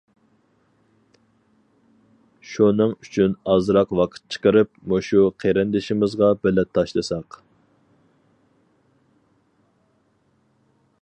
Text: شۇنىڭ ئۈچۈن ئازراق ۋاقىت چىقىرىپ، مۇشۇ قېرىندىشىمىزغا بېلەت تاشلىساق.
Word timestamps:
شۇنىڭ 2.51 2.95
ئۈچۈن 3.07 3.35
ئازراق 3.55 3.93
ۋاقىت 3.99 4.25
چىقىرىپ، 4.37 4.73
مۇشۇ 4.93 5.27
قېرىندىشىمىزغا 5.45 6.31
بېلەت 6.47 6.73
تاشلىساق. 6.79 7.41